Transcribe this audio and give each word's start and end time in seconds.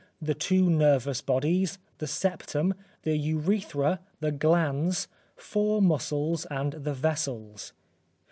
the 0.19 0.33
two 0.33 0.67
nervous 0.67 1.21
bodies, 1.21 1.77
the 1.99 2.07
septum, 2.07 2.73
the 3.03 3.15
urethra, 3.15 3.99
the 4.19 4.31
glans, 4.31 5.05
four 5.35 5.79
muscles 5.79 6.47
and 6.49 6.73
the 6.73 6.93
vessels. 6.95 7.71